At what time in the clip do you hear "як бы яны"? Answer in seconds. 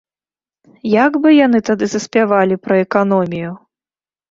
1.05-1.59